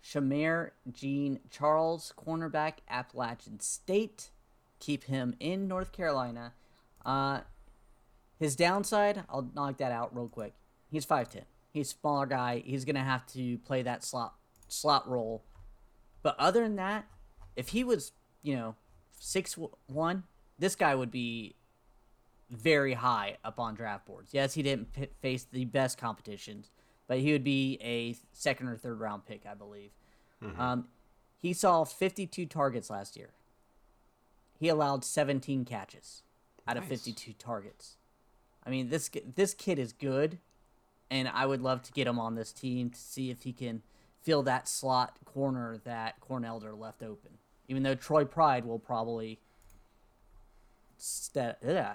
[0.04, 4.30] Shemar Jean Charles, cornerback, Appalachian State.
[4.78, 6.52] Keep him in North Carolina.
[7.06, 7.40] Uh,
[8.38, 10.54] his downside, I'll knock that out real quick.
[10.90, 11.44] He's 5'10.
[11.72, 12.62] He's a smaller guy.
[12.64, 14.34] He's going to have to play that slot
[14.68, 15.42] slot role.
[16.22, 17.06] But other than that,
[17.56, 18.12] if he was,
[18.42, 18.74] you know,
[19.18, 20.24] six one,
[20.58, 21.54] this guy would be
[22.50, 24.30] very high up on draft boards.
[24.32, 26.70] Yes, he didn't p- face the best competitions,
[27.06, 29.90] but he would be a second or third round pick, I believe.
[30.42, 30.60] Mm-hmm.
[30.60, 30.88] Um,
[31.36, 33.30] he saw 52 targets last year.
[34.58, 36.22] He allowed 17 catches
[36.66, 36.84] out nice.
[36.84, 37.96] of 52 targets.
[38.66, 40.38] I mean, this this kid is good,
[41.10, 43.82] and I would love to get him on this team to see if he can
[44.22, 47.32] fill that slot corner that Corn Elder left open.
[47.68, 49.38] Even though Troy Pride will probably
[50.96, 51.94] step yeah,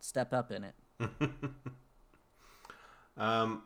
[0.00, 0.74] step up in it.
[3.18, 3.62] um,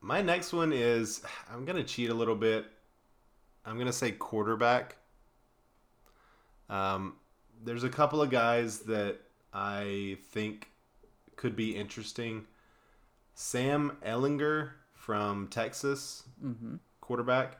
[0.00, 2.66] my next one is I'm gonna cheat a little bit.
[3.64, 4.96] I'm gonna say quarterback.
[6.68, 7.14] Um,
[7.62, 9.18] there's a couple of guys that
[9.52, 10.68] I think
[11.36, 12.46] could be interesting.
[13.34, 16.76] Sam Ehlinger from Texas, mm-hmm.
[17.00, 17.58] quarterback,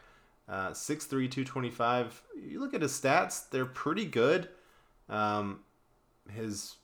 [0.49, 2.23] uh, 6'3", 225.
[2.49, 4.49] You look at his stats; they're pretty good.
[5.09, 5.61] Um,
[6.31, 6.77] his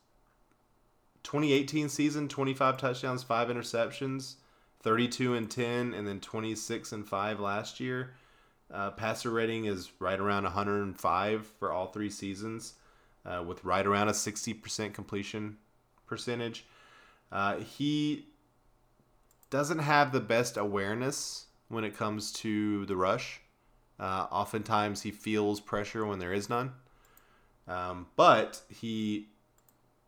[1.23, 4.37] 2018 season, 25 touchdowns, five interceptions,
[4.87, 8.13] 32 and 10, and then 26 and five last year.
[8.73, 12.75] Uh, passer rating is right around 105 for all three seasons,
[13.25, 15.57] uh, with right around a 60% completion
[16.07, 16.65] percentage.
[17.33, 18.27] Uh, he
[19.51, 23.41] doesn't have the best awareness when it comes to the rush.
[23.99, 26.71] Uh, oftentimes, he feels pressure when there is none.
[27.67, 29.31] Um, but he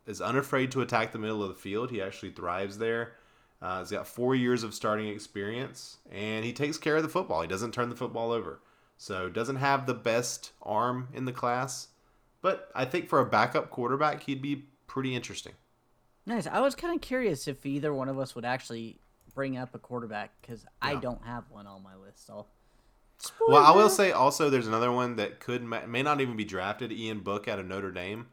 [0.07, 1.91] is unafraid to attack the middle of the field.
[1.91, 3.15] He actually thrives there.
[3.61, 7.41] Uh, he's got four years of starting experience, and he takes care of the football.
[7.41, 8.61] He doesn't turn the football over.
[8.97, 11.87] So doesn't have the best arm in the class,
[12.41, 15.53] but I think for a backup quarterback, he'd be pretty interesting.
[16.25, 16.47] Nice.
[16.47, 18.99] I was kind of curious if either one of us would actually
[19.33, 20.89] bring up a quarterback because yeah.
[20.89, 22.25] I don't have one on my list.
[22.25, 22.45] So.
[23.19, 23.53] Spoiler.
[23.53, 26.91] Well, I will say also there's another one that could may not even be drafted.
[26.91, 28.27] Ian Book out of Notre Dame.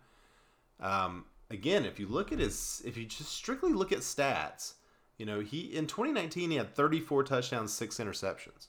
[0.78, 4.74] Um, again, if you look at his, if you just strictly look at stats,
[5.18, 8.68] You know, he in 2019 he had 34 touchdowns, six interceptions,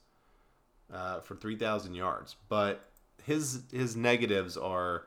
[0.92, 2.36] uh, for 3,000 yards.
[2.48, 2.90] But
[3.24, 5.04] his his negatives are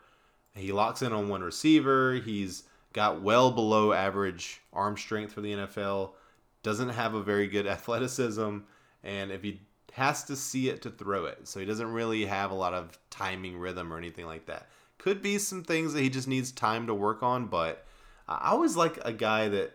[0.55, 2.14] he locks in on one receiver.
[2.14, 6.12] He's got well below average arm strength for the NFL.
[6.62, 8.59] Doesn't have a very good athleticism,
[9.03, 9.61] and if he
[9.95, 12.99] has to see it to throw it, so he doesn't really have a lot of
[13.11, 14.68] timing, rhythm, or anything like that.
[14.99, 17.86] Could be some things that he just needs time to work on, but
[18.28, 19.72] I always like a guy that,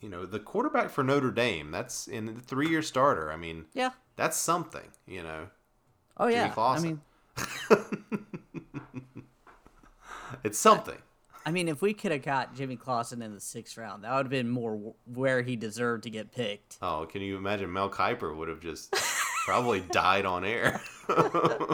[0.00, 1.70] you know, the quarterback for Notre Dame.
[1.70, 3.30] That's in the three-year starter.
[3.32, 3.90] I mean, Yeah.
[4.16, 5.48] that's something, you know.
[6.16, 6.54] Oh Jimmy yeah.
[6.56, 7.00] I mean,
[10.44, 10.96] It's something.
[11.44, 14.26] I mean, if we could have got Jimmy Clausen in the sixth round, that would
[14.26, 16.76] have been more where he deserved to get picked.
[16.82, 18.92] Oh, can you imagine Mel Kiper would have just
[19.44, 20.80] probably died on air.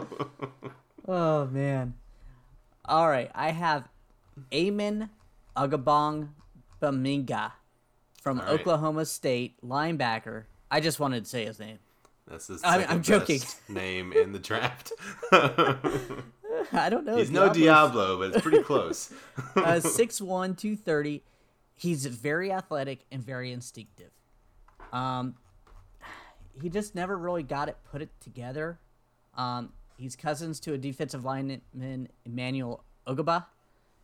[1.08, 1.94] Oh man.
[2.84, 3.88] All right, I have
[4.52, 5.08] Amen
[5.56, 6.30] Agabong
[6.82, 7.52] Baminga
[8.26, 8.48] from right.
[8.48, 10.46] Oklahoma State, linebacker.
[10.68, 11.78] I just wanted to say his name.
[12.26, 13.38] That's the I'm- I'm joking.
[13.38, 14.92] best name in the draft.
[15.30, 17.18] I don't know.
[17.18, 19.12] He's no Deablo, but it's pretty close.
[19.54, 21.22] uh, 6'1", 230.
[21.76, 24.10] He's very athletic and very instinctive.
[24.92, 25.36] Um,
[26.60, 28.80] he just never really got it put it together.
[29.36, 33.46] Um, he's cousins to a defensive lineman, Emmanuel Ogbah.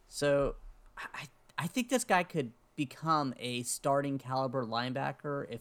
[0.07, 0.55] So
[0.97, 1.27] I,
[1.59, 5.61] I think this guy could become a starting caliber linebacker if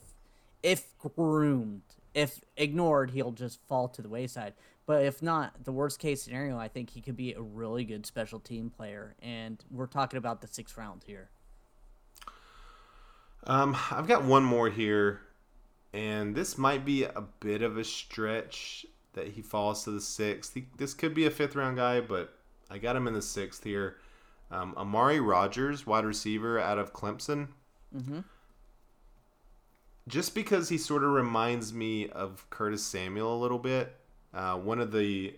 [0.64, 1.82] if groomed.
[2.14, 4.54] If ignored, he'll just fall to the wayside.
[4.86, 8.06] But if not, the worst case scenario, I think he could be a really good
[8.06, 9.16] special team player.
[9.22, 11.30] And we're talking about the sixth round here.
[13.46, 15.22] Um, I've got one more here,
[15.94, 20.54] and this might be a bit of a stretch that he falls to the sixth.
[20.54, 22.36] He, this could be a fifth round guy, but
[22.70, 23.98] I got him in the sixth here.
[24.52, 27.48] Um, Amari Rogers, wide receiver out of Clemson.
[30.08, 33.96] Just because he sort of reminds me of Curtis Samuel a little bit.
[34.34, 35.36] Uh, one of the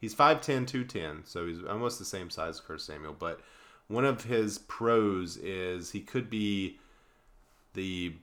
[0.00, 3.16] he's 5'10", 210, so he's almost the same size as Curtis Samuel.
[3.18, 3.40] But
[3.88, 6.78] one of his pros is he could be
[7.74, 8.14] the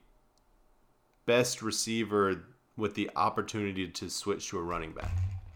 [1.25, 2.43] best receiver
[2.77, 5.11] with the opportunity to switch to a running back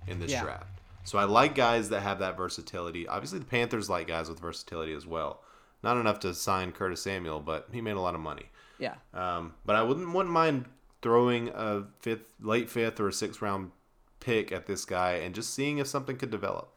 [0.07, 0.43] in this Yeah.
[0.43, 0.74] draft.
[1.05, 3.07] So I like guys that have that versatility.
[3.07, 5.41] Obviously, the Panthers like guys with versatility as well.
[5.83, 8.49] Not enough to sign Curtis Samuel, but he made a lot of money.
[8.79, 8.95] Yeah.
[9.13, 10.65] Um, but I wouldn't wouldn't mind
[11.01, 13.71] throwing a fifth, late fifth, or a sixth round
[14.19, 16.71] pick at this guy and just seeing if something could develop.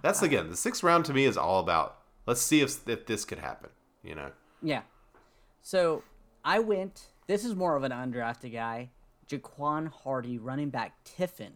[0.00, 3.24] That's again the sixth round to me is all about let's see if if this
[3.24, 3.70] could happen.
[4.02, 4.30] You know,
[4.62, 4.82] Yeah.
[5.62, 6.02] So
[6.44, 7.08] I went.
[7.26, 8.90] This is more of an undrafted guy.
[9.28, 11.52] Jaquan Hardy, running back Tiffin.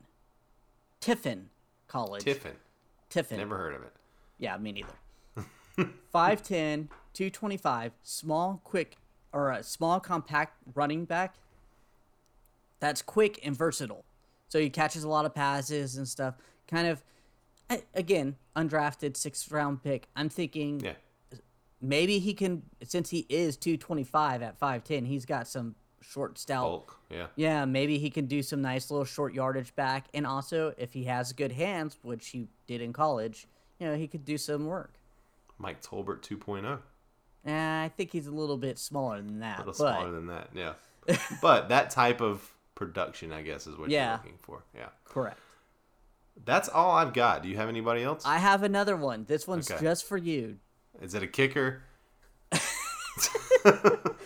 [1.07, 1.49] Tiffin
[1.87, 2.25] College.
[2.25, 2.53] Tiffin,
[3.11, 3.39] Tiffin.
[3.39, 3.93] never heard of it.
[4.39, 4.89] Yeah, me neither.
[6.13, 8.97] 5'10, 225, small, quick,
[9.33, 11.37] or a small, compact running back
[12.81, 14.05] that's quick and versatile.
[14.49, 16.35] So he catches a lot of passes and stuff.
[16.69, 17.03] Kind of,
[17.95, 20.09] again, undrafted sixth round pick.
[20.15, 20.93] I'm thinking Yeah,
[21.81, 26.63] maybe he can, since he is 225 at 5'10, he's got some short, stout.
[26.65, 26.99] bulk.
[27.11, 30.07] Yeah, Yeah, maybe he can do some nice little short yardage back.
[30.15, 33.47] And also, if he has good hands, which he did in college,
[33.79, 34.93] you know, he could do some work.
[35.59, 36.79] Mike Tolbert 2.0.
[37.47, 39.59] Eh, I think he's a little bit smaller than that.
[39.59, 40.49] A little but smaller than that.
[40.55, 40.75] Yeah,
[41.43, 44.09] but that type of production, I guess, is what Yeah.
[44.11, 44.65] you're looking for.
[44.75, 45.39] Yeah, correct.
[46.45, 47.43] that's all I've got.
[47.43, 48.25] Do you have anybody else?
[48.27, 49.25] I have another one.
[49.29, 49.81] This one's Okay.
[49.83, 50.59] just for you.
[51.01, 51.83] Is it a kicker?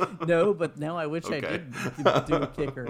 [0.27, 1.73] No, but no, I wish I did
[2.27, 2.89] do- a kicker.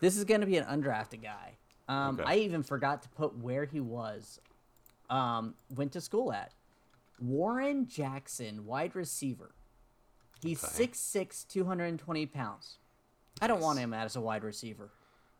[0.00, 1.52] This is going to be an undrafted guy.
[1.88, 2.24] Um, Okay.
[2.32, 4.40] I even forgot to put where he was.
[5.10, 6.52] Um, went to school at
[7.20, 9.54] Warren Jackson, wide receiver.
[10.42, 10.86] He's Okay.
[10.88, 12.78] 6'6", 220 pounds.
[13.40, 14.90] I don't want him as a wide receiver.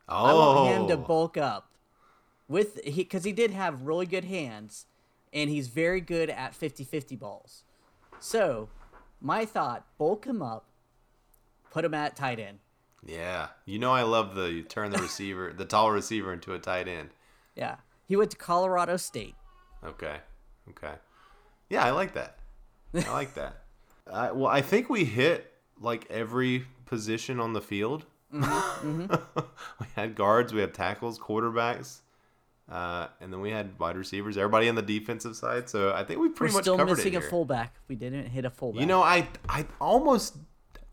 [0.08, 1.70] Oh, I want him to bulk up
[2.48, 4.86] with he because he did have really good hands,
[5.32, 7.64] and he's very good at 50-50 balls.
[8.20, 8.68] So,
[9.20, 10.66] my thought: bulk him up,
[11.74, 12.60] put him at tight end.
[13.04, 16.58] Yeah, you know I love the you turn the receiver, the tall receiver into a
[16.58, 17.10] tight end.
[17.56, 19.34] Yeah, he went to Colorado State.
[19.84, 20.16] Okay,
[20.70, 20.94] okay,
[21.68, 22.38] yeah, I like that.
[22.94, 23.56] I like that.
[24.06, 25.50] Uh, well, I think we hit
[25.80, 28.04] like every position on the field.
[28.34, 29.14] Mm-hmm,
[29.80, 32.00] we had guards, we had tackles, quarterbacks,
[32.70, 34.36] uh, and then we had wide receivers.
[34.36, 35.70] Everybody on the defensive side.
[35.70, 37.30] So I think we We're pretty much still covered missing it a here.
[37.30, 37.74] fullback.
[37.88, 38.80] We didn't hit a fullback.
[38.82, 40.36] You know, I I almost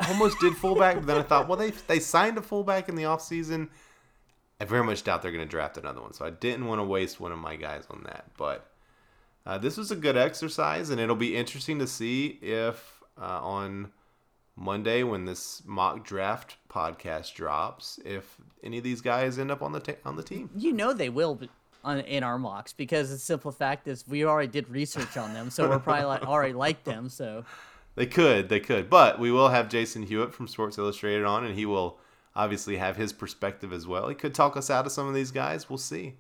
[0.10, 3.04] almost did fullback, but then I thought, well, they they signed a fullback in the
[3.04, 3.70] offseason.
[4.60, 6.86] I very much doubt they're going to draft another one, so I didn't want to
[6.86, 8.26] waste one of my guys on that.
[8.38, 8.70] But
[9.46, 13.92] uh, this was a good exercise, and it'll be interesting to see if uh, on
[14.56, 19.72] Monday when this mock draft podcast drops if any of these guys end up on
[19.72, 20.50] the ta- on the team.
[20.56, 21.50] You know they will be
[21.84, 25.50] on, in our mocks because the simple fact is we already did research on them,
[25.50, 27.10] so we're probably like already like them.
[27.10, 27.44] So
[27.96, 31.56] They could, they could, but we will have Jason Hewitt from Sports Illustrated on, and
[31.56, 32.00] he will
[32.36, 34.08] obviously have his perspective as well.
[34.08, 35.70] He could talk us out of some of these guys.
[35.70, 36.16] We'll see.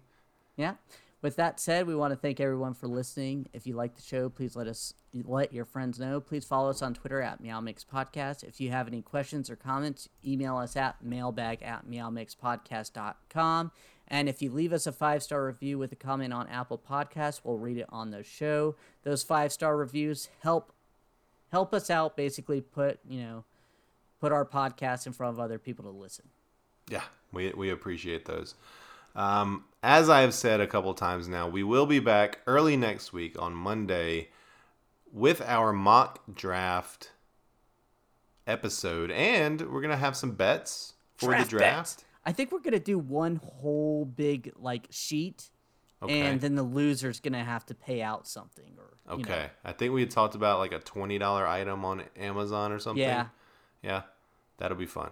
[0.57, 0.75] yeah.
[1.21, 3.47] With that said, we want to thank everyone for listening.
[3.53, 6.19] If you like the show, please let us let your friends know.
[6.19, 8.43] Please follow us on Twitter at Meow Mix Podcast.
[8.43, 13.71] If you have any questions or comments, email us at mailbag at meowmixpodcast.com.
[14.07, 17.41] And if you leave us a five star review with a comment on Apple Podcasts,
[17.43, 18.75] we'll read it on the show.
[19.03, 20.73] Those five star reviews help
[21.51, 22.17] help us out.
[22.17, 23.45] Basically, put you know
[24.19, 26.25] put our podcast in front of other people to listen.
[26.89, 28.55] Yeah, we, we appreciate those.
[29.15, 33.11] Um, as I have said a couple times now, we will be back early next
[33.11, 34.29] week on Monday
[35.11, 37.11] with our mock draft
[38.47, 41.97] episode, and we're gonna have some bets for the draft.
[41.97, 42.05] bet.
[42.25, 45.49] I think we're gonna do one whole big like sheet,
[46.03, 46.21] Okay.
[46.21, 49.31] and then the loser's gonna have to pay out something or you know.
[49.31, 52.79] Okay, I think we had talked about like a twenty dollar item on Amazon or
[52.79, 53.03] something.
[53.03, 53.27] Yeah.
[53.83, 54.01] yeah,
[54.57, 55.11] that'll be fun.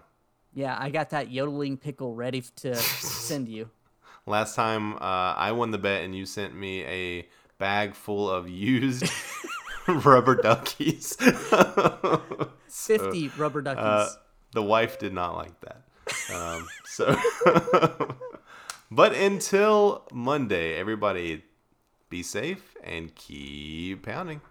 [0.53, 3.69] Yeah, I got that yodeling pickle ready to send you.
[4.25, 4.99] Last time uh,
[5.35, 7.27] I won the bet, and you sent me a
[7.59, 9.03] bag full of used
[9.87, 11.15] rubber duckies.
[12.67, 13.83] Fifty rubber duckies.
[13.83, 14.09] Uh,
[14.53, 15.83] the wife did not like that.
[16.33, 17.15] Um, so,
[18.91, 21.43] but until Monday, everybody
[22.09, 24.41] be safe and keep pounding.